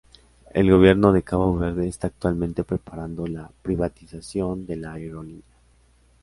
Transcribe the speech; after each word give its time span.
El 0.51 0.71
gobierno 0.71 1.13
de 1.13 1.21
Cabo 1.21 1.55
Verde 1.55 1.87
está 1.87 2.07
actualmente 2.07 2.63
preparando 2.63 3.27
la 3.27 3.51
privatización 3.61 4.65
de 4.65 4.75
la 4.77 4.93
aerolínea. 4.93 5.45